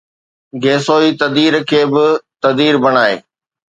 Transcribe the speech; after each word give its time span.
گيسوئي 0.63 1.09
تَدبر 1.19 1.55
کي 1.69 1.81
به 1.91 2.05
تَدبر 2.41 2.75
بڻائي 2.83 3.15